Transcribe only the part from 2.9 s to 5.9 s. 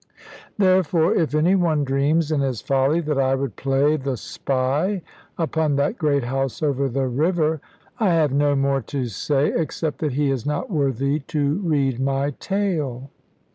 that I would play the spy upon